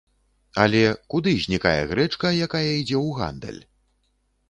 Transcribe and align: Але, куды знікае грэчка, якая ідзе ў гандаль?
Але, 0.63 0.81
куды 1.15 1.35
знікае 1.45 1.75
грэчка, 1.93 2.35
якая 2.49 2.65
ідзе 2.81 2.99
ў 3.05 3.09
гандаль? 3.23 3.63